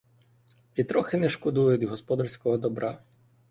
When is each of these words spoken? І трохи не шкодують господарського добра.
І 0.75 0.83
трохи 0.83 1.17
не 1.17 1.29
шкодують 1.29 1.83
господарського 1.83 2.57
добра. 2.57 2.99